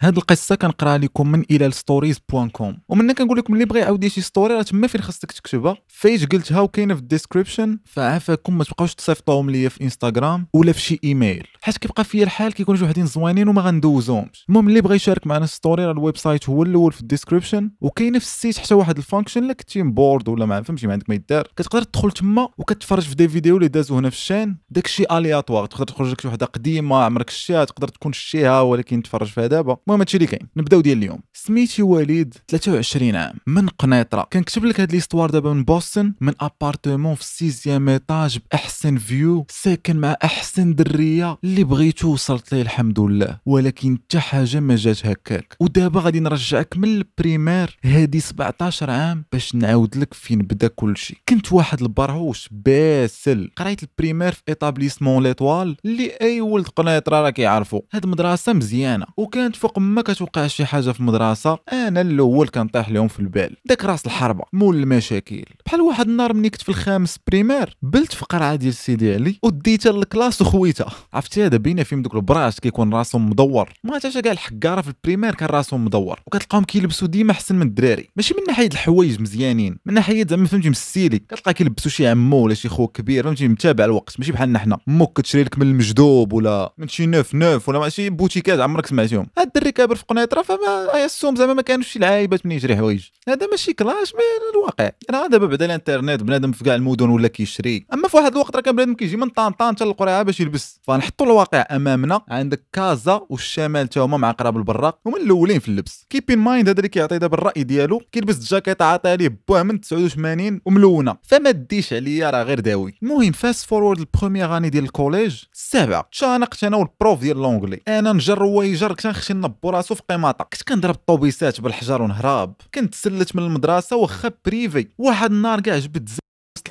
هاد 0.00 0.16
القصة 0.16 0.54
كنقرا 0.54 0.98
لكم 0.98 1.32
من 1.32 1.44
إلى 1.50 1.70
stories 1.70 2.18
point 2.28 2.48
com 2.48 2.78
ومن 2.88 3.12
كنقول 3.12 3.38
لكم 3.38 3.54
اللي 3.54 3.64
بغى 3.64 3.80
يعاود 3.80 4.06
شي 4.06 4.20
story 4.20 4.54
راه 4.54 4.62
تما 4.62 4.86
فين 4.86 5.00
خاصك 5.00 5.32
تكتبها. 5.32 5.76
فايش 5.88 6.26
قلتها 6.26 6.60
وكاينة 6.60 6.94
في 6.94 7.00
ال 7.00 7.06
description 7.06 7.78
فعافاكم 7.84 8.58
ما 8.58 8.64
تبقاوش 8.64 8.94
تصيفطوهم 8.94 9.50
ليا 9.50 9.68
في 9.68 9.80
انستغرام 9.84 10.46
ولا 10.54 10.72
في 10.72 10.80
شي 10.80 10.98
ايميل 11.04 11.46
حيت 11.60 11.78
كيبقى 11.78 12.04
فيا 12.04 12.24
الحال 12.24 12.52
كيكونوا 12.54 12.78
شي 12.78 12.84
وحدين 12.84 13.06
زوينين 13.06 13.48
وما 13.48 13.62
غندوزهمش. 13.62 14.44
المهم 14.48 14.68
اللي 14.68 14.80
بغى 14.80 14.96
يشارك 14.96 15.26
معنا 15.26 15.46
story 15.46 15.84
راه 15.84 15.92
ال 15.92 16.16
website 16.16 16.48
هو 16.48 16.62
الأول 16.62 16.92
في 16.92 17.00
ال 17.00 17.06
description 17.06 17.70
وكاينة 17.80 18.18
في 18.18 18.24
ال 18.24 18.31
site 18.31 18.58
حتى 18.58 18.74
واحد 18.74 18.96
ال 18.96 19.01
function 19.01 19.44
الا 19.44 19.52
كنتي 19.52 19.82
bored 19.82 20.28
ولا 20.28 20.46
ما 20.46 20.62
فهمتي 20.62 20.86
ما 20.86 20.92
عندك 20.92 21.08
ما 21.08 21.14
يدار. 21.14 21.48
كتقدر 21.56 21.82
تدخل 21.82 22.10
تما 22.10 22.48
وكتفرج 22.58 23.02
في 23.02 23.14
des 23.14 23.28
vidéos 23.28 23.56
اللي 23.56 23.68
دازو 23.68 23.96
هنا 23.98 24.10
في 24.10 24.16
ال 24.16 24.21
chaîne. 24.21 24.56
داكشي 24.70 25.04
aléatoire 25.12 25.66
تقدر 25.66 25.84
تخرج 25.84 26.10
لك 26.10 26.20
شي 26.20 26.28
وحدة 26.28 26.46
قديمة 26.46 26.96
عمرك 26.96 27.30
شتيها 27.30 27.64
تقدر 27.64 27.88
تكون 27.88 28.12
شتيها 28.12 28.60
ولكن 28.60 29.02
تفرج 29.02 29.26
فيها 29.26 29.46
دابا. 29.46 29.76
المهم 29.88 30.00
هادشي 30.00 30.16
اللي 30.16 30.26
كاين. 30.26 30.48
نبداو 30.56 30.80
ديال 30.80 30.98
اليوم. 30.98 31.18
سميتي 31.32 31.82
وليد 31.82 32.34
23 32.48 33.16
عام. 33.16 33.34
من 33.46 33.68
قنيطرة. 33.68 34.28
كنكتب 34.32 34.64
لك 34.64 34.80
هاد 34.80 34.92
l'histoire 34.92 35.30
دابا 35.30 35.52
من 35.52 35.64
بوسطن 35.64 36.12
من 36.20 36.32
appartement 36.40 37.14
في 37.14 37.20
ال 37.20 37.29
sixième 37.29 37.88
étage 37.88 38.38
بأحسن 38.50 38.96
view 38.96 39.46
ساكن 39.50 39.96
مع 39.96 40.16
أحسن 40.24 40.74
درية. 40.74 41.38
اللي 41.44 41.64
بغيتو 41.64 42.08
وصلت 42.08 42.54
ليه 42.54 42.62
الحمد 42.62 43.00
لله. 43.00 43.38
ولكن 43.46 43.98
حتى 44.06 44.20
حاجة 44.20 44.60
ما 44.60 44.76
جات 44.76 45.06
هكاك. 45.06 45.56
ودابا 45.60 46.00
غادي 46.00 46.20
نرجعك 46.20 46.76
من 46.76 46.88
ال 46.88 46.97
primaire. 46.97 47.78
هادي 47.84 48.20
17 48.20 48.90
عام 48.90 49.24
باش 49.32 49.54
نعاود 49.54 49.96
لك 49.96 50.14
فين 50.14 50.38
بدا 50.38 50.68
كل 50.68 50.96
شيء 50.96 51.16
كنت 51.28 51.52
واحد 51.52 51.82
البرهوش 51.82 52.48
باسل 52.50 53.50
قريت 53.56 53.82
ال 53.82 53.88
primaire 53.88 54.32
في 54.32 54.42
établissement 54.48 55.22
L'Étoile 55.22 55.76
اللي 55.84 56.12
أي 56.20 56.40
ولد 56.40 56.68
قنيطرة 56.68 57.20
راه 57.20 57.30
كيعرفو. 57.30 57.80
هاد 57.92 58.06
مدرسة 58.06 58.52
مزيانة. 58.52 59.06
وكانت 59.16 59.56
فوق 59.56 59.75
ما 59.78 60.02
كتوقع 60.02 60.46
شي 60.46 60.64
حاجة 60.64 60.90
في 60.90 61.00
المدرسة. 61.00 61.58
أنا 61.72 62.00
الأول 62.00 62.48
كنطيح 62.48 62.88
لهم 62.90 63.08
في 63.08 63.20
البال. 63.20 63.56
داك 63.64 63.84
راس 63.84 64.06
الحربة. 64.06 64.44
مول 64.52 64.76
المشاكل. 64.76 65.44
بحال 65.66 65.80
واحد 65.80 66.08
النهار 66.08 66.34
ملي 66.34 66.50
كنت 66.50 66.62
في 66.62 66.68
الخامس 66.68 67.18
primaire 67.28 67.76
بلت 67.82 68.12
في 68.12 68.24
قرعة 68.24 68.54
ديال 68.54 68.74
سيدي 68.74 69.14
علي 69.14 69.38
وديتها 69.42 69.92
لل 69.92 70.04
classe 70.04 70.42
وخويتها 70.42 70.90
عرفتي 71.12 71.46
هذا 71.46 71.56
بينا 71.56 71.82
فيهم 71.82 72.02
دوك 72.02 72.14
البراش 72.14 72.60
كيكون 72.60 72.94
راسهم 72.94 73.30
مدور. 73.30 73.72
ما 73.84 73.92
عرفتش 73.92 74.18
كاع 74.18 74.32
الحكاره 74.32 74.80
في 74.80 74.88
ال 74.88 74.93
primaire 74.93 75.34
كان 75.34 75.48
راسهم 75.48 75.84
مدور. 75.84 76.20
وكتلقاهم 76.26 76.64
كيلبسوا 76.64 77.08
ديما 77.08 77.32
أحسن 77.32 77.54
من 77.54 77.66
الدراري. 77.66 78.08
ماشي 78.16 78.34
من 78.34 78.40
ناحية 78.48 78.68
الحوايج 78.72 79.20
مزيانين. 79.20 79.78
من 79.86 79.94
ناحية 79.94 80.26
زعما 80.30 80.46
فهمتي 80.46 80.70
مسيلي 80.70 81.18
كتلقى 81.18 81.54
كيلبسوا 81.54 81.90
شي 81.90 82.06
عمو 82.06 82.36
ولا 82.36 82.54
شي 82.54 82.68
خوك 82.68 82.96
كبير 82.96 83.24
فهمتي 83.24 83.48
متابع 83.48 83.84
الوقت. 83.84 84.18
ماشي 84.18 84.32
بحالنا 84.32 84.58
حنا 84.58 84.78
موك 84.86 85.20
كتشري 85.20 85.42
لك 85.42 85.58
من 85.58 85.66
المجدوب 85.66 86.32
ولا 86.32 86.74
من 86.78 86.88
شي 86.88 87.06
نوف 87.06 87.34
نوف 87.34 87.68
ولا 87.68 87.78
ماشي 87.78 88.10
بوتيكات 88.10 88.60
عمرك 88.60 88.86
سمعتيهم. 88.86 89.26
هاد 89.38 89.50
الدري 89.66 89.72
كابر 89.72 89.94
في 89.94 90.04
قنيطرة 90.08 90.42
فما 90.42 90.94
اي 90.94 91.04
السوم 91.04 91.36
زعما 91.36 91.54
ما 91.54 91.62
كانوش 91.62 91.88
شي 91.88 91.98
لعايبات 91.98 92.46
من 92.46 92.52
يشري 92.52 92.76
حوايج. 92.76 93.08
هذا 93.28 93.46
ماشي 93.46 93.72
clash 93.72 94.14
من 94.14 94.20
الواقع. 94.54 94.90
راه 95.10 95.26
دابا 95.26 95.46
بعد 95.46 95.62
الإنترنت 95.62 96.22
بنادم 96.22 96.52
في 96.52 96.64
كاع 96.64 96.74
المدن 96.74 97.08
ولا 97.08 97.28
كيشري. 97.28 97.86
أما 97.92 98.08
في 98.08 98.16
واحد 98.16 98.32
الوقت 98.32 98.56
راه 98.56 98.60
كان 98.60 98.76
بنادم 98.76 98.94
كيجي 98.94 99.16
من 99.16 99.28
طنطا 99.28 99.72
حتى 99.72 99.84
للقرعه 99.84 100.22
باش 100.22 100.40
يلبس. 100.40 100.80
فنحطوا 100.82 101.26
الواقع 101.26 101.66
أمامنا 101.70 102.20
عندك 102.28 102.62
كازا 102.72 103.26
والشمال 103.30 103.88
تا 103.88 104.00
هما 104.00 104.16
مع 104.16 104.30
قراب 104.30 104.56
البراق. 104.56 104.98
هما 105.06 105.16
الأولين 105.16 105.58
في 105.58 105.68
اللبس. 105.68 106.06
keep 106.10 106.30
in 106.30 106.38
mind 106.38 106.68
هذا 106.68 106.78
اللي 106.78 106.88
كيعطي 106.88 107.18
دابا 107.18 107.34
الرأي 107.34 107.62
ديالو. 107.62 108.02
كيلبس 108.12 108.36
الجاكيطه 108.38 108.84
عطا 108.84 109.16
ليه 109.16 109.38
بوه 109.48 109.62
من 109.62 109.80
89 109.80 110.60
وملونة. 110.64 111.16
فما 111.22 111.50
ديش 111.50 111.92
عليا 111.92 112.30
راه 112.30 112.42
غير 112.42 112.60
داوي. 112.60 112.94
المهم 113.02 113.32
fast 113.32 113.66
forward 113.66 113.98
ال 113.98 114.04
première 114.04 114.56
année 114.56 114.70
ديال 114.70 114.84
ال 114.84 114.90
collège. 114.90 115.42
السابعه 115.54 116.08
تشانقت 116.12 116.64
أنا 116.64 116.76
وال 116.76 116.91
prof 116.91 117.20
ديال 117.20 117.36
l'anglais 117.36 117.80
أنا 117.88 118.12
نجر 118.12 118.42
ويجر 118.42 118.88
كنت 118.88 119.06
نخشي 119.06 119.32
نبو 119.56 119.70
راسو 119.70 119.94
في 119.94 120.02
قيماطه 120.10 120.44
كنت 120.44 120.62
كنضرب 120.62 120.94
الطوبيسات 120.94 121.60
بالحجر 121.60 122.02
ونهراب 122.02 122.54
كنت 122.74 122.92
تسلت 122.92 123.36
من 123.36 123.42
المدرسة 123.42 123.96
واخا 123.96 124.32
privé. 124.46 124.88
واحد 124.98 125.30
النهار 125.30 125.60
كاع 125.60 125.78
جبت 125.78 126.02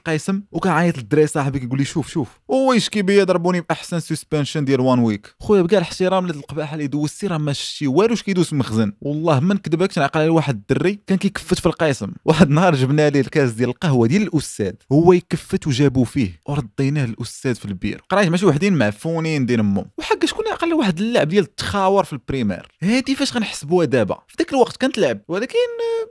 القيسم 0.07 0.41
وكنعيط 0.51 0.97
للدراري 0.97 1.27
صاحبي 1.27 1.59
كيقول 1.59 1.79
لي 1.79 1.85
شوف 1.85 2.09
شوف. 2.09 2.39
ويشكي 2.47 3.01
بيا 3.01 3.23
ضربوني 3.23 3.61
بأحسن 3.61 3.99
suspension 3.99 4.65
ديال 4.65 4.79
one 4.79 4.99
week 4.99 5.35
خويا 5.39 5.61
بكاع 5.61 5.77
الاحترام 5.77 6.27
لهاد 6.27 6.35
القباحة 6.35 6.73
اللي 6.73 6.87
دوزتي 6.87 7.27
راه 7.27 7.37
ما 7.37 7.53
شتي 7.53 7.87
والو 7.87 8.13
اش 8.13 8.23
كيدوز 8.23 8.45
في 8.45 8.53
المخزن 8.53 8.93
والله 9.01 9.39
ما 9.39 9.53
نكذبك 9.53 9.97
نعقل 9.97 10.19
على 10.19 10.29
واحد 10.29 10.55
الدري 10.55 10.99
كان 11.07 11.17
كيكفت 11.17 11.59
في 11.59 11.65
القيسم. 11.65 12.11
واحد 12.25 12.47
النهار 12.47 12.75
جبنا 12.75 13.09
ليه 13.09 13.21
الكاس 13.21 13.51
ديال 13.51 13.69
القهوة 13.69 14.07
ديال 14.07 14.21
الأستاذ. 14.21 14.73
هو 14.91 15.13
يكفت 15.13 15.67
وجابوا 15.67 16.05
فيه. 16.05 16.39
ورديناه 16.45 17.05
للاستاذ 17.05 17.55
في 17.55 17.65
البير. 17.65 18.01
قريت 18.09 18.29
ماشي 18.29 18.45
وحدين 18.45 18.73
معفونين 18.73 19.45
ديال 19.45 19.59
امهم 19.59 19.85
وحق 19.97 20.25
شكون 20.25 20.47
عقل 20.47 20.73
واحد 20.73 20.99
اللعب 20.99 21.27
ديال 21.27 21.43
التخاور 21.43 22.03
في 22.03 22.13
ال 22.13 22.19
primaire؟ 22.19 22.67
هادي 22.83 23.15
فاش 23.15 23.33
غنحسبوها 23.33 23.85
دابا؟ 23.85 24.17
في 24.27 24.35
ذاك 24.39 24.53
الوقت 24.53 24.77
كانت 24.77 24.97
لعب. 24.97 25.21
ولكن 25.27 25.55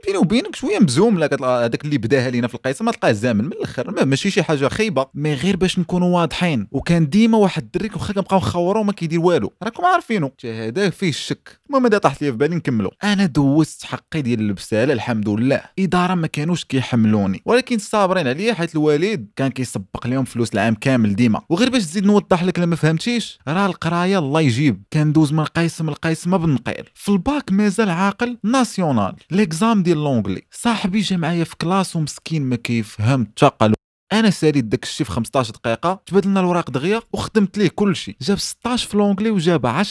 بيني 0.05 0.17
وبينك 0.17 0.55
شوية 0.55 0.79
مزوم 0.79 1.23
هذاك 1.23 1.85
اللي 1.85 1.97
بداها 1.97 2.29
لينا 2.29 2.47
في 2.47 2.55
القيسم 2.55 2.91
تلقاه 2.91 3.11
زامن. 3.11 3.45
من 3.45 3.51
الأخر 3.51 3.84
ماشي 3.89 4.29
شي 4.29 4.43
حاجة 4.43 4.67
خايبة 4.67 5.05
mais 5.13 5.33
غير 5.33 5.55
باش 5.55 5.79
نكونوا 5.79 6.19
واضحين. 6.19 6.67
وكان 6.71 7.09
ديما 7.09 7.37
واحد 7.37 7.63
الدري 7.63 7.89
واخا 7.93 8.13
كنبقاو 8.13 8.39
نخورو 8.39 8.81
وما 8.81 8.91
كيدير 8.91 9.19
والو. 9.19 9.53
راكم 9.63 9.85
عارفينو. 9.85 10.31
هذا 10.45 10.89
فيه 10.89 11.09
الشك 11.09 11.59
المهم 11.69 11.85
هذا 11.85 11.97
طاحت 11.97 12.21
لي 12.21 12.31
في 12.31 12.37
بالي 12.37 12.55
نكملوا 12.55 12.91
أنا 13.03 13.25
دوزت 13.25 13.85
حقي 13.85 14.21
ديال 14.21 14.39
البسالة 14.39 14.93
الحمد 14.93 15.29
لله. 15.29 15.61
إدارة 15.79 16.15
ما 16.15 16.27
كانوش 16.27 16.63
كيحملوني. 16.63 17.41
ولكن 17.45 17.77
صابرين 17.77 18.27
عليا 18.27 18.53
حيت 18.53 18.75
الوالد 18.75 19.27
كان 19.35 19.51
كيسبق 19.51 20.07
لهم 20.07 20.25
فلوس 20.25 20.53
العام 20.53 20.75
كامل 20.75 21.15
ديما. 21.15 21.41
وغير 21.49 21.69
باش 21.69 21.83
تزيد 21.83 22.05
نوضح 22.05 22.43
لك 22.43 22.59
لما 22.59 22.75
فهمتيش 22.75 23.39
راه 23.47 23.65
القراية 23.65 24.19
الله 24.19 24.41
يجيب. 24.41 24.83
كندوز 24.93 25.33
من 25.33 25.43
قيسم 25.43 25.89
لقيسم 25.89 26.37
بنقيل 26.37 26.85
في 26.93 27.09
الباك 27.09 27.51
مازال 27.51 27.89
عاقل 27.89 28.37
national. 28.43 29.15
l'exam 29.31 29.83
ديال 29.83 29.97
l'anglais. 29.97 30.41
صاحبي 30.51 30.99
جا 30.99 31.17
معايا 31.17 31.43
في 31.43 31.55
classe 31.55 31.95
ومسكين 31.95 32.41
ما 32.41 32.55
كيفهم 32.55 33.23
تقل 33.35 33.74
أنا 34.13 34.29
ساليت 34.29 34.65
داك 34.65 34.83
الشيء 34.83 35.05
في 35.05 35.11
15 35.11 35.53
دقيقة 35.53 36.01
تبادلنا 36.05 36.39
الوراق 36.39 36.69
دغيا 36.69 37.01
وخدمت 37.13 37.57
ليه 37.57 37.69
كل 37.75 37.95
شيء 37.95 38.15
جاب 38.21 38.39
16 38.39 38.87
في 38.87 38.97
l'anglais 38.97 39.29
وجاب 39.29 39.83
10.02 39.83 39.85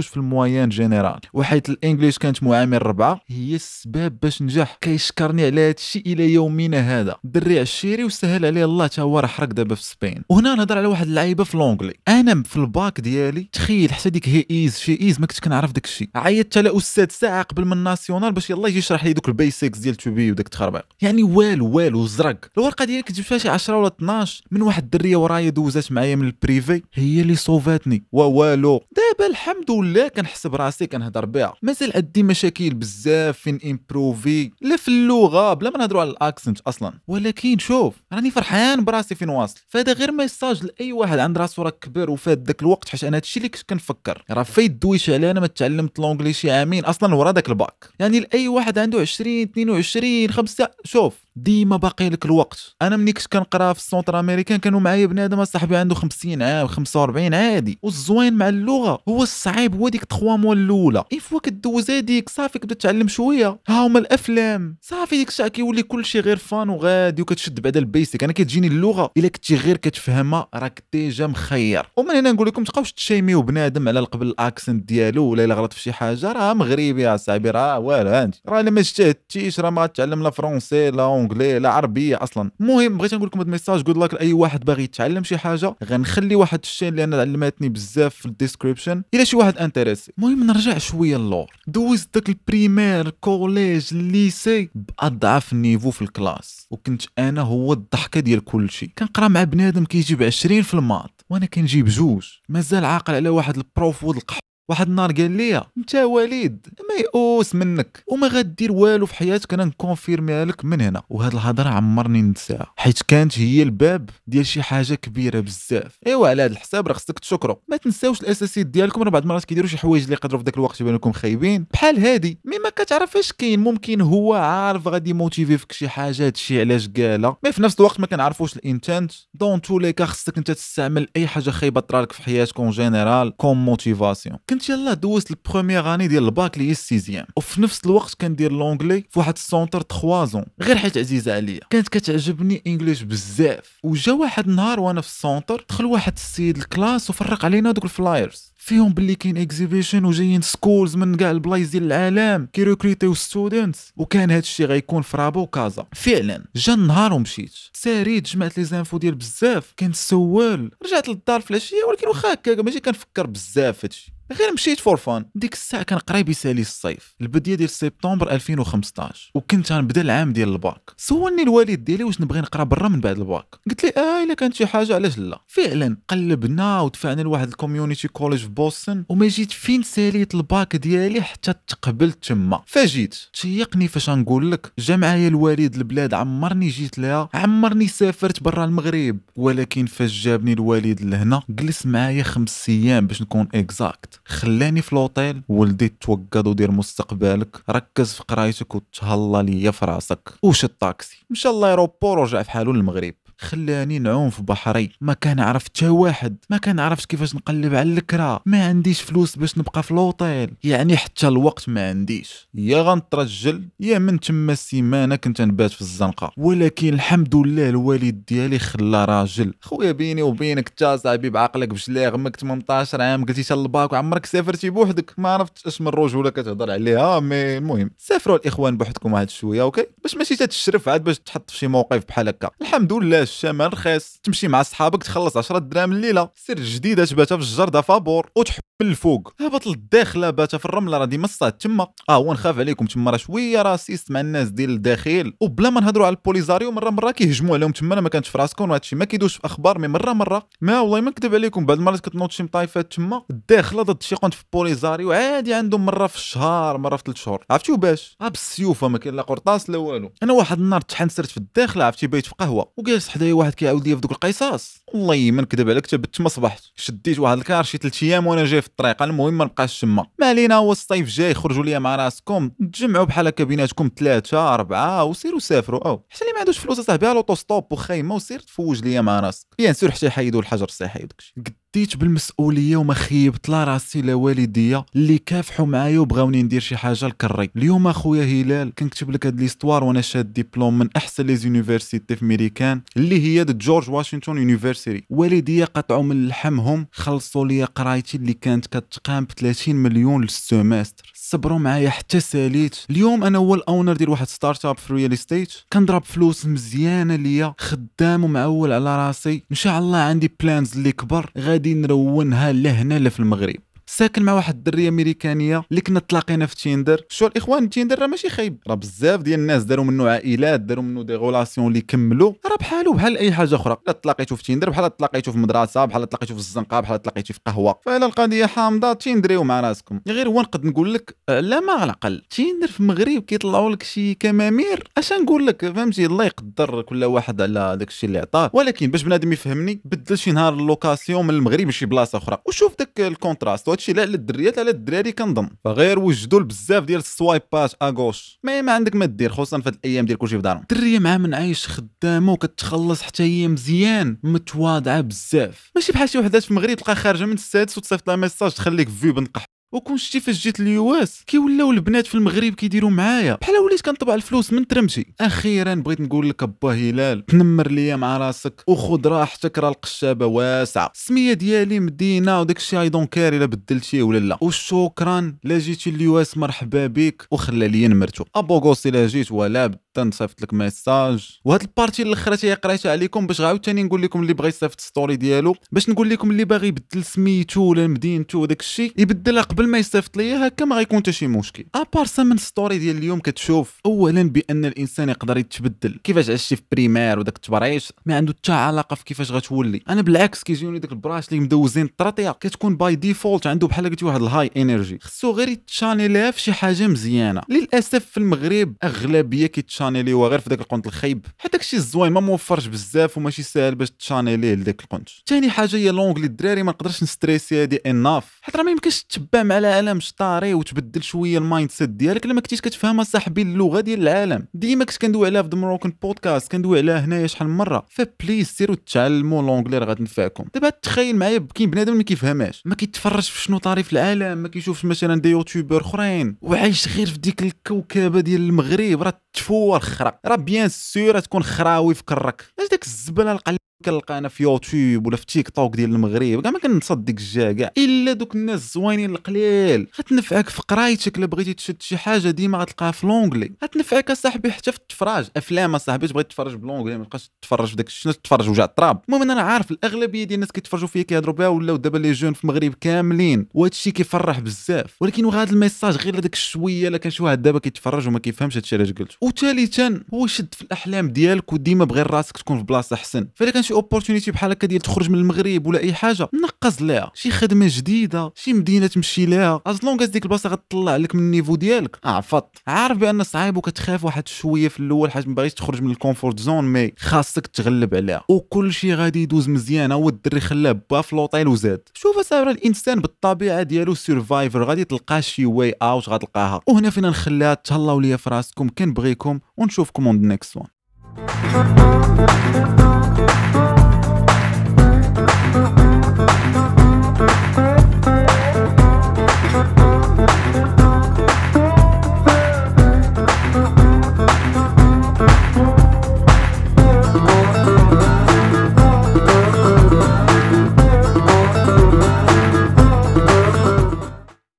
في 0.00 0.16
ال 0.16 0.22
moyenne 0.22 0.68
générale 0.68 1.20
وحيت 1.32 1.68
ال 1.68 1.74
English 1.74 2.18
كانت 2.18 2.42
معامل 2.42 2.86
ربعة 2.86 3.20
هي 3.26 3.54
السبب 3.54 4.20
باش 4.22 4.42
نجح. 4.42 4.78
كيشكرني 4.80 5.46
على 5.46 5.60
هذا 5.60 5.74
الشيء 5.78 6.02
إلى 6.06 6.32
يومنا 6.32 7.00
هذا. 7.00 7.16
دري 7.24 7.60
عشيري 7.60 8.04
وسهل 8.04 8.46
عليه 8.46 8.64
الله 8.64 8.86
تا 8.86 9.02
هو 9.02 9.18
راه 9.18 9.26
حرق 9.26 9.48
دابا 9.48 9.74
في 9.74 9.82
Spain. 9.82 10.22
وهنا 10.28 10.54
نهضر 10.54 10.78
على 10.78 10.86
واحد 10.86 11.06
اللعيبة 11.06 11.44
في 11.44 11.56
l'anglais 11.56 11.94
أنا 12.08 12.42
في 12.42 12.56
الباك 12.56 13.00
ديالي 13.00 13.48
تخيل 13.52 13.92
حتى 13.92 14.10
ديك 14.10 14.28
he 14.28 14.44
is 14.50 14.78
she 14.78 14.98
is 15.00 15.20
ما 15.20 15.26
كنت 15.26 15.40
كنعرف 15.40 15.72
داك 15.72 15.84
الشيء 15.84 16.08
عيطت 16.14 16.58
على 16.58 16.76
أستاذ 16.76 17.06
ساعة 17.10 17.42
قبل 17.42 17.64
من 17.64 17.72
ال 17.72 17.79
national 17.79 18.32
باش 18.32 18.50
يلاه 18.50 18.68
يجي 18.68 18.78
يشرح 18.78 19.04
لي 19.04 19.12
دوك 19.12 19.28
ال 19.28 19.35
basics 19.35 19.78
ديال 19.78 19.94
to 19.94 20.12
be 20.12 20.30
وداك 20.30 20.46
التخربيق. 20.46 20.84
يعني 21.02 21.22
والو 21.22 21.70
والو 21.70 22.06
زرق. 22.06 22.36
الورقة 22.66 22.84
ديالي 22.84 23.02
كنت 23.02 23.16
جبت 23.16 23.36
شي 23.36 23.48
10 23.48 23.76
ولا 23.76 23.86
12 23.86 24.44
من 24.50 24.62
واحد 24.62 24.82
الدرية 24.82 25.16
ورايا 25.16 25.50
دوزات 25.50 25.92
معايا 25.92 26.16
من 26.16 26.26
ال 26.26 26.34
privé. 26.34 26.82
هي 26.94 27.20
اللي 27.20 27.34
صوفاتني. 27.34 28.04
ووالو. 28.12 28.80
دابا 28.96 29.30
الحمد 29.30 29.70
لله 29.70 30.08
كنحسب 30.08 30.54
راسي 30.54 30.86
كنهضر 30.86 31.24
بها. 31.24 31.54
مازال 31.62 31.92
عندي 31.94 32.22
مشاكل 32.22 32.74
بزاف 32.74 33.38
فين 33.38 33.58
improve 33.64 34.50
لا 34.60 34.76
في 34.76 34.88
اللغة 34.88 35.54
بلا 35.54 35.70
ما 35.70 35.78
نهضروا 35.78 36.00
على 36.00 36.10
ال 36.10 36.17
accent 36.17 36.60
أصلا. 36.60 36.92
ولكن 37.08 37.58
شوف 37.58 37.94
راني 38.12 38.30
فرحان 38.30 38.84
براسي 38.84 39.14
فين 39.14 39.28
واصل. 39.28 39.60
فهذا 39.68 39.92
غير 39.92 40.12
message 40.12 40.64
لأي 40.64 40.92
واحد 40.92 41.18
عند 41.18 41.38
راسو 41.38 41.62
راه 41.62 41.70
كبر 41.70 42.10
وفات 42.10 42.38
داك 42.38 42.62
الوقت 42.62 42.88
حيت 42.88 43.04
أنا 43.04 43.16
هادشي 43.16 43.40
اللي 43.40 43.48
كنت 43.48 43.62
كنفكر. 43.70 44.24
راه 44.30 44.42
فايت 44.42 44.70
دويش 44.70 45.10
على 45.10 45.30
أنا 45.30 45.40
ما 45.40 45.46
تعلمت 45.46 45.98
l'anglais 45.98 46.32
شي 46.32 46.50
عامين 46.50 46.84
أصلا 46.84 47.14
ورا 47.14 47.30
داك 47.30 47.48
الباك. 47.48 47.88
يعني 47.98 48.20
لأي 48.20 48.48
واحد 48.48 48.78
عنده 48.78 49.00
20 49.00 49.42
22 49.42 50.30
5 50.30 50.68
شوف 50.84 51.14
ديما 51.36 51.76
باقي 51.76 52.08
لك 52.08 52.24
الوقت. 52.24 52.55
أنا 52.82 52.96
ملي 52.96 53.12
كنت 53.12 53.26
كنقرا 53.26 53.72
في 53.72 53.78
ال 53.78 53.84
centre 53.84 54.20
américain 54.20 54.58
كانوا 54.58 54.80
معايا 54.80 55.06
بنادم 55.06 55.44
صاحبي 55.44 55.76
عنده 55.76 55.94
50 55.94 56.42
عام 56.42 56.66
45 56.66 57.34
عادي. 57.34 57.78
والزوين 57.82 58.34
مع 58.34 58.48
اللغة. 58.48 58.98
هو 59.08 59.22
الصعيب 59.22 59.74
هو 59.74 59.88
ديك 59.88 60.04
3 60.04 60.36
mois 60.36 60.54
الأولى. 60.54 61.04
اي 61.12 61.20
فوا 61.20 61.40
كدوز 61.40 61.90
هذيك 61.90 62.28
صافي 62.28 62.58
كتبدا 62.58 62.74
تعلم 62.74 63.08
شوية. 63.08 63.58
ها 63.68 63.86
هما 63.86 63.98
الأفلام. 63.98 64.76
صافي 64.80 65.16
ديك 65.16 65.28
الساعة 65.28 65.48
كيولي 65.48 65.82
كل 65.82 66.04
شيء 66.04 66.20
غير 66.20 66.36
fun 66.36 66.68
وغادي 66.68 67.22
وكتشد 67.22 67.60
بعدا 67.60 67.80
ال 67.80 67.86
basic. 67.86 68.24
أنا 68.24 68.32
كتجيني 68.32 68.66
اللغة. 68.66 69.10
إلا 69.16 69.28
كنتي 69.28 69.56
غير 69.56 69.76
كتفهمها 69.76 70.48
راك 70.54 70.84
ديجا 70.92 71.26
مخير. 71.26 71.86
ومن 71.96 72.10
هنا 72.10 72.32
نقول 72.32 72.46
لكم 72.48 72.64
تبقاوش 72.64 72.92
ت 72.92 72.98
shame 72.98 73.30
يو 73.30 73.42
بنادم 73.42 73.88
على 73.88 74.00
قبل 74.00 74.26
ال 74.26 74.35
accent 74.35 74.88
ديالو 74.88 75.24
ولا 75.24 75.44
إلا 75.44 75.54
غلط 75.54 75.72
في 75.72 75.80
شي 75.80 75.92
حاجة 75.92 76.32
راه 76.32 76.54
مغربي 76.54 77.02
يا 77.02 77.16
صاحبي 77.16 77.50
راه 77.50 77.78
والو 77.78 78.10
انت 78.10 78.34
راه 78.48 78.60
الا 78.60 78.70
ما 78.70 78.80
اجتهدتيش 78.80 79.60
راه 79.60 79.70
ما 79.70 79.82
غتعلم 79.82 80.22
لا 80.22 80.30
français 80.30 80.90
لا 80.90 81.02
anglais 81.02 81.58
لا 81.58 81.68
عربية 81.70 82.22
أصلا. 82.22 82.45
المهم 82.60 82.98
بغيت 82.98 83.14
نقول 83.14 83.26
لكم 83.26 83.38
هذا 83.38 83.46
ال 83.46 83.50
message 83.50 83.82
good 83.82 83.96
luck 83.96 84.14
لأي 84.14 84.32
واحد 84.32 84.64
باغي 84.64 84.82
يتعلم 84.84 85.24
شي 85.24 85.38
حاجة. 85.38 85.74
غنخلي 85.84 86.34
واحد 86.34 86.60
ال 86.62 86.66
chaîne 86.66 86.88
اللي 86.88 87.04
أنا 87.04 87.20
علمتني 87.20 87.68
بزاف 87.68 88.14
في 88.14 88.26
ال 88.26 88.32
description. 88.32 89.02
إلا 89.14 89.24
شي 89.24 89.36
واحد 89.36 89.58
intéressé. 89.58 90.12
المهم 90.18 90.46
نرجع 90.46 90.78
شوية 90.78 91.16
اللور 91.16 91.50
دوزت 91.66 92.14
داك 92.14 92.28
ال 92.28 92.37
primaire 92.37 93.10
collège 93.10 93.88
الليسي 93.92 94.68
بأضعف 94.74 95.52
ال 95.52 95.57
niveau 95.57 95.90
في 95.90 96.02
ال 96.02 96.10
classe. 96.10 96.66
وكنت 96.70 97.02
أنا 97.18 97.40
هو 97.40 97.72
الضحكة 97.72 98.20
ديال 98.20 98.44
كل 98.44 98.70
شيء 98.70 98.90
كنقرأ 98.98 99.28
مع 99.28 99.44
بنادم 99.44 99.84
كيجيب 99.84 100.22
20 100.22 100.62
في 100.62 100.74
ال 100.74 100.81
maths. 100.81 101.24
وأنا 101.30 101.46
كنجيب 101.46 101.86
جوج. 101.86 102.28
مازال 102.48 102.84
عاقل 102.84 103.14
على 103.14 103.28
واحد 103.28 103.56
ال 103.56 103.66
prof 103.66 104.04
ولد 104.04 104.16
القحبة 104.16 104.46
واحد 104.68 104.88
النهار 104.88 105.12
قال 105.12 105.30
لي 105.30 105.64
أنت 105.78 105.94
وليد 105.94 106.66
ميؤوس 106.88 107.54
منك 107.54 108.04
وما 108.06 108.26
غدير 108.26 108.72
والو 108.72 109.06
في 109.06 109.14
حياتك 109.14 109.54
أنا 109.54 109.64
ن 109.64 109.71
confirmer 109.71 110.31
يها 110.31 110.44
لك 110.44 110.64
من 110.64 110.80
هنا. 110.80 111.02
وهاد 111.10 111.32
الهضرة 111.32 111.68
عمرني 111.68 112.22
ننساها 112.22 112.72
حيت 112.76 113.02
كانت 113.02 113.38
هي 113.38 113.62
الباب 113.62 114.10
ديال 114.26 114.46
شي 114.46 114.62
حاجة 114.62 114.94
كبيرة 114.94 115.40
بزاف. 115.40 115.98
إيوا 116.06 116.28
على 116.28 116.42
هاد 116.42 116.50
الحساب 116.50 116.88
راه 116.88 116.94
خصك 116.94 117.18
تشكروا 117.18 117.56
ما 117.68 117.76
تنساوش 117.76 118.20
الأساسيات 118.20 118.66
ديالكم 118.66 119.02
راه 119.02 119.10
بعض 119.10 119.22
المرات 119.22 119.44
كيديروا 119.44 119.68
شي 119.68 119.78
حوايج 119.78 120.02
اللي 120.02 120.14
يقدروا 120.14 120.38
في 120.38 120.44
ذاك 120.44 120.56
الوقت 120.56 120.80
يبانوا 120.80 120.98
لكم 120.98 121.12
خايبين. 121.12 121.66
بحال 121.72 121.98
هادي 121.98 122.38
mais 122.44 122.58
ما 122.58 122.70
كتعرف 122.70 123.16
اش 123.16 123.32
كاين 123.32 123.60
ممكن 123.60 124.00
هو 124.00 124.34
عارف 124.34 124.88
غادي 124.88 125.12
motiver 125.12 125.58
فيك 125.58 125.72
شي 125.72 125.88
حاجة 125.88 126.26
هادشي 126.26 126.60
علاش 126.60 126.88
قالها 126.88 127.36
mais 127.44 127.52
في 127.52 127.62
نفس 127.62 127.80
الوقت 127.80 128.00
ما 128.00 128.06
كنعرفوش 128.06 128.56
ال 128.56 128.61
intention. 128.61 129.12
donc 129.34 129.60
tout 129.62 129.78
اللي 129.78 129.94
خصك 130.00 130.38
أنت 130.38 130.50
تستعمل 130.50 131.08
أي 131.16 131.26
حاجة 131.26 131.50
خايبة 131.50 131.80
طرالك 131.80 132.12
في 132.12 132.22
حياتك 132.22 132.60
en 132.60 132.70
général 132.70 133.36
comme 133.36 133.64
motivation 133.64 134.38
كنت 134.56 134.68
يلاه 134.68 134.94
دوزت 134.94 135.30
ال 135.30 135.37
première 135.37 135.94
année 135.94 136.08
ديال 136.08 136.24
الباك 136.24 136.56
اللي 136.56 136.68
هي 136.68 136.72
ال 136.72 136.79
sixième 136.79 137.26
وفي 137.36 137.62
نفس 137.62 137.80
الوقت 137.86 138.14
كندير 138.20 138.52
l'anglais 138.52 139.04
في 139.10 139.18
واحد 139.18 139.34
ال 139.34 139.41
centre 139.41 139.82
trois 139.82 140.24
زون 140.24 140.44
غير 140.62 140.76
حيت 140.76 140.98
عزيزة 140.98 141.34
عليا 141.34 141.60
كانت 141.70 141.88
كتعجبني 141.88 142.62
English 142.66 143.02
بزاف. 143.02 143.78
وجا 143.82 144.12
واحد 144.12 144.48
النهار 144.48 144.80
وأنا 144.80 145.00
في 145.00 145.08
ال 145.08 145.16
centre 145.16 145.64
دخل 145.68 145.84
واحد 145.84 146.12
السيد 146.16 146.56
ال 146.56 146.64
classe 146.64 147.10
وفرق 147.10 147.44
علينا 147.44 147.72
دوك 147.72 147.84
ال 147.84 147.93
flyers. 147.93 148.52
فيهم 148.56 148.92
باللي 148.92 149.14
كاين 149.14 149.36
exhibition 149.36 150.04
وجايين 150.04 150.42
schools 150.42 150.96
من 150.96 151.16
كاع 151.16 151.30
البلايص 151.30 151.70
ديال 151.70 151.92
العالم 151.92 152.48
كي 152.52 152.66
recruit 152.66 153.14
يو 153.14 153.30
students 153.30 153.92
وكان 153.96 154.30
هذا 154.30 154.40
الشيء 154.40 154.66
غيكون 154.66 155.02
في 155.02 155.16
رابا 155.16 155.40
وكازا. 155.40 155.86
فعلا 155.94 156.44
جا 156.56 156.74
النهار 156.74 157.12
ومشيت. 157.12 157.52
ساريت 157.72 158.28
جمعت 158.28 158.58
les 158.58 158.64
infos 158.64 158.98
ديال 158.98 159.14
بزاف. 159.14 159.74
كنسول 159.78 160.70
رجعت 160.84 161.08
للدار 161.08 161.40
في 161.40 161.50
العشية 161.50 161.84
ولكن 161.88 162.08
واخا 162.08 162.32
هكا 162.32 162.62
ماشي 162.62 162.80
كنفكر 162.80 163.26
بزاف 163.26 163.84
هادشي. 163.84 164.15
غير 164.32 164.52
مشيت 164.52 164.80
for 164.80 164.96
fun 164.96 165.24
ديك 165.34 165.52
الساعة 165.52 165.82
كان 165.82 165.98
قريب 165.98 166.28
يسالي 166.28 166.60
الصيف. 166.60 167.14
البدية 167.20 167.54
ديال 167.54 167.70
سبتمبر 167.70 168.30
2015 168.30 169.30
وكنت 169.34 169.72
غنبدا 169.72 170.00
العام 170.00 170.32
ديال 170.32 170.48
الباك. 170.48 170.90
سولني 170.96 171.42
الوالد 171.42 171.84
ديالي 171.84 172.04
واش 172.04 172.20
نبغي 172.20 172.40
نقرأ 172.40 172.64
برا 172.64 172.88
من 172.88 173.00
بعد 173.00 173.18
الباك. 173.18 173.46
قلت 173.70 173.84
لي 173.84 173.92
آه 173.96 174.24
إلا 174.24 174.34
كانت 174.34 174.54
شي 174.54 174.66
حاجة 174.66 174.94
علاش 174.94 175.18
لا؟ 175.18 175.40
فعلا 175.46 175.96
قلبنا 176.08 176.80
ودفعنا 176.80 177.22
لواحد 177.22 177.48
ال 177.48 177.54
community 177.54 178.08
college 178.08 178.40
في 178.40 178.48
بوسطن. 178.48 179.04
وما 179.08 179.28
جيت 179.28 179.52
فين 179.52 179.82
ساليت 179.82 180.34
الباك 180.34 180.76
ديالي 180.76 181.22
حتى 181.22 181.54
تقبلت 181.68 182.24
تما. 182.24 182.62
فجيت. 182.66 183.16
تشيقني 183.32 183.88
فاش 183.88 184.10
نقول 184.10 184.52
لك 184.52 184.72
جا 184.78 184.96
معايا 184.96 185.28
الوالد 185.28 185.74
البلاد 185.74 186.14
عمرني 186.14 186.68
جيت 186.68 186.98
لها. 186.98 187.28
عمرني 187.34 187.88
سافرت 187.88 188.42
برا 188.42 188.64
المغرب. 188.64 189.18
ولكن 189.36 189.86
فاش 189.86 190.22
جابني 190.24 190.52
الوالد 190.52 191.00
لهنا 191.00 191.42
جلس 191.48 191.86
معايا 191.86 192.22
خمس 192.22 192.68
أيام 192.68 193.06
باش 193.06 193.22
نكون 193.22 193.48
exact 193.54 194.15
خلاني 194.28 194.82
في 194.82 194.94
لوطيل 194.94 195.42
ولدي 195.48 195.88
توقد 195.88 196.46
ودير 196.46 196.70
مستقبلك. 196.70 197.56
ركز 197.70 198.12
في 198.12 198.22
قرايتك 198.28 198.74
وتهلا 198.74 199.42
ليا 199.42 199.70
في 199.70 199.84
راسك. 199.84 200.32
وشد 200.42 200.64
الطاكسي؟ 200.64 201.24
مشى 201.30 201.48
l'aéroport 201.48 202.18
ورجع 202.18 202.42
في 202.42 202.50
حالو 202.50 202.72
للمغرب. 202.72 203.14
خلاني 203.38 203.98
نعوم 203.98 204.30
في 204.30 204.42
بحري 204.42 204.90
ما 205.00 205.12
كان 205.12 205.40
عرف 205.40 205.64
حتى 205.64 205.88
واحد. 205.88 206.36
ما 206.50 206.56
كان 206.56 206.80
عرفت 206.80 207.06
كيفاش 207.06 207.34
نقلب 207.34 207.74
على 207.74 207.92
الكرا. 207.92 208.40
ما 208.46 208.66
عنديش 208.66 209.00
فلوس 209.00 209.36
باش 209.36 209.58
نبقى 209.58 209.82
في 209.82 209.94
لوطيل 209.94 210.50
يعني 210.64 210.96
حتى 210.96 211.28
الوقت 211.28 211.68
ما 211.68 211.88
عنديش. 211.88 212.48
يا 212.54 212.82
غنترجل 212.82 213.68
يا 213.80 213.89
إما 213.89 213.98
من 213.98 214.20
تما 214.20 214.52
السيمانة 214.52 215.16
كنت 215.16 215.40
نبات 215.40 215.70
في 215.70 215.80
الزنقة. 215.80 216.32
ولكن 216.36 216.94
الحمد 216.94 217.36
لله 217.36 217.68
الوالد 217.68 218.24
ديالي 218.28 218.58
خلى 218.58 219.04
راجل. 219.04 219.54
خويا 219.60 219.92
بيني 219.92 220.22
وبينك 220.22 220.68
انت 220.68 221.00
صاحبي 221.04 221.30
بعقلك 221.30 221.68
بشلاغ 221.68 222.12
عمك 222.14 222.36
18 222.36 223.02
عام. 223.02 223.24
قلتي 223.24 223.42
تا 223.42 223.54
الباك 223.54 223.92
وعمرك 223.92 224.26
سافرتي 224.26 224.70
بوحدك. 224.70 225.14
ما 225.18 225.28
عرفتش 225.28 225.66
اش 225.66 225.80
من 225.80 225.88
رجوله 225.88 226.30
كتهضر 226.30 226.70
عليها 226.70 227.20
mais 227.20 227.58
المهم. 227.58 227.90
سافروا 227.98 228.36
الإخوان 228.36 228.76
بوحدكم 228.76 229.12
واحد 229.12 229.30
شوية 229.30 229.62
OK؟ 229.62 229.86
باش 230.02 230.16
ماشي 230.16 230.36
تتشرف 230.36 230.88
عاد 230.88 231.04
باش 231.04 231.18
تحط 231.18 231.50
في 231.50 231.56
شي 231.56 231.66
موقف 231.66 232.04
بحال 232.08 232.28
هكا. 232.28 232.50
الحمد 232.62 232.92
لله 232.92 233.25
الشمال 233.28 233.72
رخيص 233.72 234.20
تمشي 234.22 234.48
مع 234.48 234.62
صحابك 234.62 235.02
تخلص 235.02 235.36
10 235.36 235.58
دراهم 235.58 235.92
الليلة. 235.92 236.30
سير 236.34 236.60
جديدة 236.60 237.04
تباتها 237.04 237.36
في 237.36 237.42
الجردة 237.42 237.80
فابور. 237.80 238.30
وتحب 238.36 238.62
الفوق. 238.80 239.32
هبط 239.40 239.66
للداخلة 239.66 240.30
بات 240.30 240.56
في 240.56 240.64
الرملة 240.64 240.98
راه 240.98 241.04
ديما 241.04 241.24
الصاد 241.24 241.52
تما. 241.52 241.86
آه 242.08 242.14
هو 242.16 242.32
نخاف 242.32 242.58
عليكم 242.58 242.86
تما 242.86 243.10
راه 243.10 243.16
شوية 243.16 243.62
raciste 243.62 244.10
مع 244.10 244.20
الناس 244.20 244.48
ديال 244.48 244.70
الداخل. 244.70 245.32
وبلا 245.40 245.70
ما 245.70 245.80
نهضروا 245.80 246.06
على 246.06 246.16
البوليزاريو 246.16 246.70
مرة 246.72 246.90
مرة 246.90 247.10
كيهجموا 247.10 247.54
عليهم 247.56 247.72
تما. 247.72 247.92
أنا 247.92 248.00
ما 248.00 248.08
كانش 248.08 248.28
في 248.28 248.38
راسكم 248.38 248.70
وهادشي 248.70 248.96
ما 248.96 249.04
كيدوش 249.04 249.36
في 249.36 249.40
أخبار 249.44 249.78
mais 249.78 249.88
مرة 249.88 250.12
مرة. 250.12 250.48
ما 250.60 250.80
والله 250.80 251.00
ما 251.00 251.10
نكذب 251.10 251.34
عليكم 251.34 251.66
بعض 251.66 251.78
المرات 251.78 252.00
كتنوض 252.00 252.30
شي 252.30 252.42
مطايفات 252.42 252.92
تما. 252.92 253.22
الداخلة 253.30 253.82
ضد 253.82 254.02
شي 254.02 254.14
قنت 254.14 254.34
في 254.34 254.44
بوليزاريو 254.52 255.12
عادي 255.12 255.54
عندهم 255.54 255.86
مرة 255.86 256.06
في 256.06 256.16
الشهر 256.16 256.78
مرة 256.78 256.96
في 256.96 257.02
ثلاث 257.06 257.16
شهور. 257.16 257.44
عرفتي 257.50 257.72
باش 257.72 258.16
آه 258.20 258.28
بالسيوف 258.28 258.84
ما 258.84 258.98
كاين 258.98 259.14
لا 259.16 259.22
قرطاس 259.22 259.70
لا 259.70 259.78
والو. 259.78 260.12
أنا 260.22 260.32
واحد 260.32 260.58
النهار 260.58 260.80
تحنسرت 260.80 261.30
في 261.30 261.36
الداخلة 261.36 261.84
عرفتي 261.84 262.06
بيت 262.06 262.26
في 262.26 262.34
قهوة. 262.38 262.72
وجالس 262.76 263.08
حدايا 263.16 263.34
واحد 263.34 263.54
كيعاود 263.54 263.88
لي 263.88 263.94
في 263.94 264.00
دوك 264.00 264.12
القصص 264.12 264.78
والله 264.94 265.30
ما 265.30 265.42
نكذب 265.42 265.70
عليك 265.70 265.86
تبت 265.86 266.20
ما 266.20 266.28
صبحت. 266.28 266.62
شديت 266.76 267.18
واحد 267.18 267.38
الكار 267.38 267.64
شي 267.64 267.78
ثلاث 267.78 268.02
أيام 268.02 268.26
وأنا 268.26 268.44
جاي 268.44 268.62
في 268.62 268.68
الطريق. 268.68 269.02
المهم 269.02 269.38
ما 269.38 269.44
نبقاش 269.44 269.80
تما 269.80 270.06
ما 270.18 270.26
علينا 270.26 270.54
هو 270.54 270.72
الصيف 270.72 271.08
جاي 271.08 271.34
خرجوا 271.34 271.64
ليا 271.64 271.78
مع 271.78 271.96
راسكم. 271.96 272.50
تجمعوا 272.72 273.04
بحال 273.04 273.26
هكا 273.26 273.44
بيناتكم 273.44 273.90
ثلاثة 273.96 274.54
أربعة 274.54 275.04
وسيروا 275.04 275.38
سافروا. 275.38 275.88
أو 275.88 276.04
حتى 276.10 276.24
اللي 276.24 276.32
ما 276.32 276.38
عندوش 276.38 276.58
فلوس 276.58 276.78
أصاحبي 276.78 277.06
auto-stop 277.06 277.72
وخيمه 277.72 278.14
وسير 278.14 278.38
تفوج 278.38 278.84
ليا 278.84 279.00
مع 279.00 279.20
راسك. 279.20 279.46
bien 279.58 279.72
sûr 279.72 279.90
حتى 279.90 280.06
يحيدوا 280.06 280.40
الحجر 280.40 280.64
الصحي 280.64 281.04
وداكشي 281.04 281.34
قديت 281.76 281.96
بالمسؤولية 281.96 282.76
وما 282.76 282.94
خيبت 282.94 283.48
لا 283.48 283.64
راسي 283.64 284.02
لا 284.02 284.14
والديا 284.14 284.84
اللي 284.96 285.18
كافحوا 285.18 285.66
معايا 285.66 285.98
وبغاوني 285.98 286.42
ندير 286.42 286.60
شي 286.60 286.76
حاجة 286.76 287.06
لحقاش 287.06 287.50
اليوم 287.56 287.86
أخويا 287.86 288.24
هلال 288.24 288.74
كنكتب 288.74 289.10
لك 289.10 289.26
هاد 289.26 289.40
l'histoire 289.40 289.84
وأنا 289.84 290.00
شاد 290.00 290.32
ديبلوم 290.32 290.78
من 290.78 290.88
أحسن 290.96 291.26
les 291.26 291.36
universités 291.36 292.16
في 292.16 292.24
américaines 292.24 292.80
اللي 292.96 293.22
هي 293.22 293.44
جورج 293.44 293.90
واشنطن 293.90 294.38
University. 294.38 295.04
والديا 295.10 295.64
قطعوا 295.64 296.02
من 296.02 296.28
لحمهم 296.28 296.86
خلصوا 296.92 297.46
لي 297.46 297.64
قرايتي 297.64 298.16
اللي 298.16 298.32
كانت 298.32 298.66
كتقام 298.66 299.24
ب 299.24 299.30
30 299.30 299.76
مليون 299.76 300.22
لل 300.22 300.40
semester 300.40 301.12
صبروا 301.28 301.58
معايا 301.58 301.90
حتى 301.90 302.20
ساليت. 302.20 302.76
اليوم 302.90 303.24
أنا 303.24 303.38
هو 303.38 303.54
ال 303.54 303.61
owner 303.61 303.96
ديال 303.96 304.08
واحد 304.08 304.28
startup 304.28 304.78
في 304.78 304.92
real 304.92 305.12
estate 305.12 305.52
كنضرب 305.72 306.04
فلوس 306.04 306.46
مزيانة 306.46 307.16
ليا 307.16 307.54
خدام 307.58 308.24
ومعول 308.24 308.72
على 308.72 309.06
راسي. 309.06 309.42
إن 309.50 309.56
شاء 309.56 309.78
الله 309.78 309.98
عندي 309.98 310.32
plans 310.40 310.76
اللي 310.76 310.92
كبار 310.92 311.30
غادي 311.38 311.74
ن 311.74 311.90
run 311.90 312.36
ها 312.36 312.52
لهنا 312.52 312.98
لا 312.98 313.10
في 313.10 313.20
المغرب. 313.20 313.56
ساكن 313.88 314.22
مع 314.22 314.32
واحد 314.32 314.54
الدرية 314.54 314.88
أمريكانية 314.88 315.62
اللي 315.70 315.80
كنا 315.80 316.00
تلاقينا 316.00 316.46
في 316.46 316.56
تيندر 316.56 317.00
شو 317.08 317.26
الاخوان 317.26 317.70
تيندر 317.70 317.98
راه 317.98 318.06
ماشي 318.06 318.28
خايب. 318.28 318.58
راه 318.68 318.74
بزاف 318.74 319.20
ديال 319.22 319.40
الناس 319.40 319.64
داروا 319.64 319.84
منه 319.84 320.08
عائلات 320.08 320.60
داروا 320.60 320.84
منه 320.84 321.02
des 321.02 321.14
relations 321.14 321.68
اللي 321.68 321.80
كملوا. 321.80 322.32
راه 322.46 322.56
بحالو 322.56 322.92
بحال 322.92 323.18
أي 323.18 323.32
حاجة 323.32 323.54
أخرى. 323.54 323.76
لا 323.86 323.92
تلاقيتو 323.92 324.36
في 324.36 324.42
تيندر 324.42 324.70
بحال 324.70 324.96
تلاقيتو 324.96 325.32
في 325.32 325.38
مدرسة 325.38 325.84
بحال 325.84 326.08
تلاقيتو 326.08 326.34
في 326.34 326.40
الزنقة 326.40 326.80
بحال 326.80 327.02
تلاقيتو 327.02 327.34
في 327.34 327.40
قهوة. 327.46 327.78
فإلا 327.86 328.06
القضية 328.06 328.46
حامضة 328.46 328.92
تيندريو 328.92 329.44
مع 329.44 329.60
راسكم. 329.60 330.00
غير 330.08 330.28
هو 330.28 330.40
نقد 330.40 330.64
نقول 330.64 330.94
لك 330.94 331.16
لا 331.28 331.60
ما 331.60 331.72
على 331.72 331.84
الأقل. 331.84 332.22
Tinder 332.30 332.66
في 332.66 332.80
المغرب 332.80 333.22
كيطلعوا 333.22 333.70
لك 333.70 333.82
شي 333.82 334.14
كمامير. 334.14 334.88
أش 334.98 335.12
نقول 335.12 335.46
لك؟ 335.46 335.66
فهمتي؟ 335.66 336.06
الله 336.06 336.24
يقدر 336.24 336.82
كل 336.82 337.04
واحد 337.04 337.42
على 337.42 337.76
داك 337.78 337.88
الشيء 337.88 338.08
اللي 338.08 338.18
عطاه. 338.18 338.50
ولكن 338.52 338.90
باش 338.90 339.02
بنادم 339.02 339.32
يفهمني 339.32 339.80
بدل 339.84 340.18
شي 340.18 340.32
نهار 340.32 340.54
ال 340.54 340.62
location 340.62 341.24
من 341.26 341.34
المغرب 341.34 341.68
لشي 341.68 341.86
بلاصة 341.86 342.18
أخرى. 342.18 342.38
وشوف 342.46 342.74
داك 342.78 343.00
ال 343.00 343.07
contraste. 343.07 343.75
وهادشي 343.76 343.92
لا 343.92 344.06
للدريات 344.06 344.58
على 344.58 344.70
الدراري 344.70 345.12
كنظن 345.12 345.50
فغير 345.64 345.98
وجدوا 345.98 346.40
بزاف 346.40 346.84
ديال 346.84 346.98
ال 346.98 347.09
swipe 347.09 347.61
ات 347.61 347.72
à 347.82 347.90
gauche 347.90 348.38
ما 348.42 348.62
ما 348.62 348.72
عندك 348.72 348.96
ما 348.96 349.06
دير 349.06 349.32
خصوصا 349.32 349.60
في 349.60 349.68
هاد 349.68 349.74
الأيام 349.74 350.06
ديال 350.06 350.18
كلشي 350.18 350.36
في 350.36 350.42
دارهم. 350.42 350.62
الدريه 350.70 350.98
مع 350.98 351.18
من 351.18 351.34
عايش 351.34 351.68
خدامه 351.68 352.32
وكتخلص 352.32 353.02
حتى 353.02 353.22
هي 353.22 353.48
مزيان 353.48 354.18
متواضعة 354.22 355.00
بزاف. 355.00 355.70
ماشي 355.74 355.92
بحال 355.92 356.08
شي 356.08 356.18
وحدات 356.18 356.42
في 356.42 356.50
المغرب 356.50 356.76
تلقى 356.76 356.96
خارجة 356.96 357.24
من 357.24 357.32
السادس 357.32 357.78
وتصيفط 357.78 358.08
لها 358.08 358.16
message 358.16 358.52
تخليك 358.52 358.88
في 358.88 359.12
بنقح. 359.12 359.44
وكون 359.76 359.96
شتي 359.96 360.20
فاش 360.20 360.42
جيت 360.42 360.60
ال 360.60 360.94
US 360.94 361.22
كيولاو 361.26 361.70
البنات 361.70 362.06
في 362.06 362.14
المغرب 362.14 362.54
كيديروا 362.54 362.90
معايا. 362.90 363.38
بحال 363.40 363.54
وليت 363.56 363.80
كنطبع 363.80 364.14
الفلوس 364.14 364.52
من 364.52 364.66
ترمشي. 364.66 365.14
أخيرا 365.20 365.74
بغيت 365.74 366.00
نقول 366.00 366.28
لك 366.28 366.42
أبا 366.42 366.72
هلال 366.72 367.26
تنمر 367.26 367.70
ليا 367.70 367.96
مع 367.96 368.16
راسك 368.16 368.64
وخذ 368.66 369.06
راحتك 369.06 369.58
راه 369.58 369.68
القشابة 369.68 370.26
واسعة. 370.26 370.92
السمية 370.94 371.32
ديالي 371.32 371.80
مدينة 371.80 372.40
وداك 372.40 372.56
الشيء 372.56 372.80
I 372.80 372.88
don't 372.88 373.06
care 373.06 373.36
إلا 373.36 373.46
بدلتيه 373.46 374.02
ولا 374.02 374.18
لا. 374.18 374.38
وشكرا 374.40 375.36
لا 375.44 375.58
جيتي 375.58 375.90
ال 375.90 376.20
US 376.20 376.36
مرحبا 376.36 376.86
بك 376.86 377.26
وخلى 377.30 377.68
ليا 377.68 377.88
نمرتو. 377.88 378.24
أبو 378.34 378.58
غوس 378.58 378.86
الا 378.86 379.06
جيت 379.06 379.32
ولا 379.32 379.78
غدا 379.96 380.04
نصيفط 380.04 380.42
لك 380.42 380.54
message. 380.54 381.38
وهاد 381.44 381.62
ال 381.62 381.69
partie 381.69 382.14
خراتي 382.14 382.54
قريتها 382.54 382.92
عليكم 382.92 383.26
باش 383.26 383.40
عاوتاني 383.40 383.82
نقول 383.82 384.02
لكم 384.02 384.22
اللي 384.22 384.34
بغى 384.34 384.48
يصيفط 384.48 384.80
story 384.80 385.16
ديالو 385.16 385.56
باش 385.72 385.88
نقول 385.88 386.10
لكم 386.10 386.30
اللي 386.30 386.44
باغي 386.44 386.68
يبدل 386.68 387.04
سميتو 387.04 387.60
ولا 387.60 387.86
مدينتو 387.86 388.38
وداك 388.38 388.60
الشيء 388.60 388.92
يبدلها 388.98 389.42
قبل 389.42 389.68
ما 389.68 389.78
يصيفط 389.78 390.16
ليا 390.16 390.46
هكا 390.46 390.64
ما 390.64 390.76
غيكون 390.76 390.98
حتى 390.98 391.12
شي 391.12 391.26
مشكل. 391.26 391.64
à 391.74 391.80
part 391.80 392.06
ça 392.06 392.22
من 392.22 392.36
story 392.36 392.78
ديال 392.78 392.96
اليوم 392.96 393.18
كتشوف 393.18 393.80
اولا 393.86 394.22
بأن 394.22 394.64
الإنسان 394.64 395.08
يقدر 395.08 395.38
يتبدل. 395.38 396.00
كيفاش 396.04 396.30
عشتي 396.30 396.56
في 396.56 396.62
primaire 396.72 397.18
وداك 397.18 397.36
التبرهيش؟ 397.36 397.92
ما 398.06 398.16
عنده 398.16 398.34
حتى 398.38 398.52
علاقة 398.52 398.94
في 398.94 399.04
كيفاش 399.04 399.32
غتولي. 399.32 399.80
أنا 399.88 400.02
بالعكس 400.02 400.42
كيجيوني 400.42 400.78
دوك 400.78 400.92
البراهش 400.92 401.28
اللي 401.28 401.40
مدوزين 401.40 401.86
الطراطيه 401.86 402.30
كتكون 402.30 402.76
by 402.76 402.96
default 402.96 403.46
عنده 403.46 403.66
بحال 403.66 403.88
قلتي 403.88 404.04
واحد 404.04 404.22
ال 404.22 404.50
high 404.56 404.73
energy 404.73 404.98
خصو 405.02 405.30
غير 405.30 405.48
ي 405.48 405.56
channel 405.56 406.14
يها 406.14 406.30
في 406.30 406.40
شي 406.40 406.52
حاجة 406.52 406.86
مزيانة. 406.86 407.42
للأسف 407.48 408.04
في 408.04 408.16
المغرب 408.16 408.74
أغلبية 408.84 409.46
كي 409.86 409.93
channel 409.93 410.17
يوها 410.17 410.28
غير 410.28 410.40
في 410.40 410.48
داك 410.48 410.60
القنت 410.60 410.86
الخايب 410.86 411.26
حيت 411.38 411.52
داكشي 411.52 411.76
الزوين 411.76 412.12
ما 412.12 412.20
موفرش 412.20 412.66
بزاف 412.66 413.18
وماشي 413.18 413.42
ساهل 413.42 413.74
باش 413.74 413.90
ت 413.90 413.96
channel 413.96 414.41
يه 414.41 414.54
لداك 414.54 414.80
القنت 414.80 415.08
ثاني 415.26 415.50
حاجة 415.50 415.76
هي 415.76 415.90
l'anglais 415.90 416.26
الدراري 416.26 416.62
ما 416.62 416.72
نقدرش 416.72 417.02
ن 417.02 417.10
stress 417.10 417.54
ي 417.54 417.62
هادي 417.62 417.76
enough 417.76 418.38
حيت 418.42 418.56
راه 418.56 418.62
ما 418.62 418.70
يمكنش 418.70 419.02
تتبع 419.02 419.42
مع 419.42 419.58
العالم 419.58 420.00
شنو 420.00 420.31
طاري 420.31 420.54
وتبدل 420.54 421.02
شوية 421.02 421.38
ال 421.38 421.70
mindset 421.70 421.88
ديالك 421.88 422.26
لما 422.26 422.40
كنتيش 422.40 422.60
كتفهم 422.60 423.04
صاحبي 423.04 423.42
اللغة 423.42 423.80
ديال 423.80 424.02
العالم 424.02 424.46
ديما 424.54 424.84
كنت 424.84 424.96
كندوي 424.96 425.26
عليها 425.26 425.42
في 425.42 425.56
Moroccan 425.56 425.92
Podcast 426.02 426.52
كندوي 426.52 426.78
عليها 426.78 427.00
هنايا 427.00 427.26
شحال 427.26 427.48
من 427.48 427.56
مره 427.56 427.86
ف 427.90 427.98
please 427.98 428.46
سيروا 428.46 428.76
تعلموا 428.92 429.42
l'anglais 429.42 429.78
راه 429.78 429.86
غتنفعكم 429.86 430.44
دابا 430.54 430.70
تخيل 430.70 431.16
معايا 431.16 431.46
كاين 431.54 431.70
بنادم 431.70 431.96
ما 431.96 432.02
كيفهمهاش 432.02 432.62
ما 432.64 432.74
كيتفرجش 432.74 433.30
في 433.30 433.42
شنو 433.42 433.58
طاري 433.58 433.82
في 433.82 433.92
العالم 433.92 434.38
ما 434.38 434.48
كيشوفش 434.48 434.84
مثلا 434.84 435.20
دي 435.20 435.30
يوتيوبر 435.30 435.80
اخرين 435.80 436.36
وعايش 436.42 436.88
غير 436.96 437.06
في 437.06 437.18
ديك 437.18 437.42
الكوكبه 437.42 438.20
ديال 438.20 438.40
المغرب 438.40 439.02
راه 439.02 439.20
تفور 439.36 439.80
خرا. 439.80 440.18
راه 440.26 440.36
بيان 440.36 440.68
سور 440.68 441.20
تكون 441.20 441.42
خراوي 441.42 441.94
في 441.94 442.04
كرك. 442.04 442.42
اش 442.60 442.68
داك 442.70 442.84
الزبلة 442.84 443.32
القليل 443.32 443.58
كنلقى 443.84 444.18
أنا 444.18 444.28
في 444.28 444.42
يوتيوب 444.42 445.06
ولا 445.06 445.16
في 445.16 445.26
تيك 445.26 445.48
توك 445.48 445.76
ديال 445.76 445.90
المغرب 445.90 446.42
كاع 446.42 446.50
ما 446.50 446.58
كنصد 446.58 447.04
ديك 447.04 447.18
الجا 447.18 447.52
كاع 447.52 447.72
إلا 447.78 448.12
دوك 448.12 448.34
الناس 448.34 448.60
الزوينين 448.60 449.10
القليل. 449.10 449.88
غتنفعك 450.00 450.48
في 450.48 450.62
قرايتك 450.68 451.18
إلا 451.18 451.26
بغيتي 451.26 451.54
تشد 451.54 451.82
شي 451.82 451.96
حاجة 451.96 452.30
ديما 452.30 452.58
غتلقاها 452.58 452.90
في 452.90 453.06
لونجلي. 453.06 453.52
غتنفعك 453.64 454.10
أصاحبي 454.10 454.50
حتى 454.50 454.72
في 454.72 454.78
التفراج. 454.78 455.28
أفلام 455.36 455.74
أصاحبي 455.74 456.08
تبغي 456.08 456.22
تتفرج 456.22 456.54
بلونجلي 456.54 456.98
ما 456.98 457.04
تبقاش 457.04 457.30
تتفرج 457.42 457.68
في 457.68 457.76
داك 457.76 457.88
شنو 457.88 458.12
تتفرج 458.12 458.48
وجع 458.48 458.64
التراب. 458.64 459.00
المهم 459.08 459.30
أنا 459.30 459.40
عارف 459.40 459.70
الأغلبية 459.70 460.24
ديال 460.24 460.34
الناس 460.34 460.52
كيتفرجوا 460.52 460.88
فيا 460.88 461.02
كيهضروا 461.02 461.34
بها 461.34 461.48
ولاو 461.48 461.76
دابا 461.76 461.98
لي 461.98 462.12
جون 462.12 462.32
في 462.32 462.44
المغرب 462.44 462.74
كاملين. 462.80 463.46
وهذا 463.54 463.72
الشيء 463.72 463.92
كيفرح 463.92 464.40
بزاف. 464.40 464.96
ولكن 465.00 465.24
وهذا 465.24 465.50
الميساج 465.50 465.96
غير 465.96 466.16
لداك 466.16 466.34
الشويه 466.34 466.88
الا 466.88 466.98
كان 466.98 467.10
شي 467.10 467.22
واحد 467.22 467.42
دابا 467.42 467.58
كيتفرج 467.58 468.08
وما 468.08 468.18
كيفهمش 468.18 468.56
هادشي 468.56 468.76
علاش 468.76 468.92
قلت. 468.92 469.12
وثالثا 469.20 470.02
هو 470.14 470.26
شد 470.26 470.54
في 470.54 470.62
الأحلام 470.62 471.08
ديالك 471.08 471.52
وديما 471.52 471.84
بغي 471.84 472.02
راسك 472.02 472.36
تكون 472.36 472.58
في 472.58 472.64
بلاصة 472.64 472.94
أحسن. 472.94 473.28
فاذا 473.34 473.50
كان 473.50 473.62
شي 473.66 473.74
اوبورتونيتي 473.74 474.30
بحال 474.30 474.50
هكا 474.50 474.66
ديال 474.66 474.80
تخرج 474.80 475.10
من 475.10 475.18
المغرب 475.18 475.66
ولا 475.66 475.78
أي 475.78 475.94
حاجة 475.94 476.28
نقز 476.44 476.82
ليها. 476.82 477.10
شي 477.14 477.30
خدمة 477.30 477.66
جديدة 477.70 478.32
شي 478.34 478.52
مدينة 478.52 478.86
تمشي 478.86 479.26
ليها. 479.26 479.60
as 479.66 479.84
long 479.84 480.04
ديك 480.04 480.24
البلاصة 480.24 480.50
غتطلع 480.50 480.96
لك 480.96 481.14
من 481.14 481.20
ال 481.20 481.25
niveau 481.25 481.56
ديالك. 481.56 481.98
عفط 482.04 482.62
عارف 482.66 482.98
بأن 482.98 483.22
صعيب 483.22 483.56
وكتخاف 483.56 484.04
واحد 484.04 484.28
شوية 484.28 484.68
في 484.68 484.80
الأول 484.80 485.10
حيت 485.10 485.28
ما 485.28 485.34
باغيش 485.34 485.54
تخرج 485.54 485.82
من 485.82 485.90
ال 485.90 485.96
comfort 485.96 486.40
zone 486.40 486.64
mais 486.64 486.92
خاصك 486.98 487.46
تغلب 487.46 487.94
عليها. 487.94 488.24
وكل 488.28 488.72
شيء 488.72 488.94
غادي 488.94 489.22
يدوز 489.22 489.48
مزيان. 489.48 489.92
هو 489.92 490.08
الدري 490.08 490.40
خلاه 490.40 490.80
با 490.90 491.00
في 491.00 491.16
لوطيل 491.16 491.48
وزاد. 491.48 491.80
شوف 491.94 492.18
اصاحبي 492.18 492.50
الإنسان 492.50 493.00
بالطبيعة 493.00 493.62
ديالو 493.62 493.94
survivor 493.94 494.64
غادي 494.64 494.84
تلقى 494.84 495.22
شي 495.22 495.46
way 495.46 495.74
out 495.82 496.08
غتلقاها. 496.08 496.60
وهنا 496.66 496.90
فينا 496.90 497.08
نخليها 497.08 497.54
تهلاو 497.54 498.00
ليا 498.00 498.16
في 498.16 498.30
راسكم 498.30 498.68
كنبغيكم 498.68 499.40
ونشوفكم 499.56 500.06
on 500.06 500.28
next 500.28 500.56
one 500.56 500.66